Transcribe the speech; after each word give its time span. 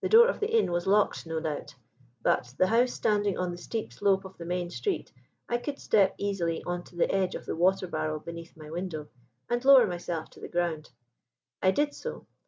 The 0.00 0.08
door 0.08 0.26
of 0.26 0.40
the 0.40 0.50
inn 0.52 0.72
was 0.72 0.88
locked, 0.88 1.24
no 1.24 1.38
doubt; 1.38 1.76
but, 2.20 2.52
the 2.58 2.66
house 2.66 2.92
standing 2.92 3.38
on 3.38 3.52
the 3.52 3.56
steep 3.56 3.92
slope 3.92 4.24
of 4.24 4.36
the 4.36 4.44
main 4.44 4.70
street, 4.70 5.12
I 5.48 5.58
could 5.58 5.78
step 5.78 6.16
easily 6.18 6.64
on 6.64 6.82
to 6.82 6.96
the 6.96 7.08
edge 7.14 7.36
of 7.36 7.46
the 7.46 7.54
water 7.54 7.86
barrel 7.86 8.18
beneath 8.18 8.56
my 8.56 8.70
window 8.72 9.06
and 9.48 9.64
lower 9.64 9.86
myself 9.86 10.30
to 10.30 10.40
the 10.40 10.48
ground. 10.48 10.90
"I 11.62 11.70
did 11.70 11.94
so. 11.94 12.26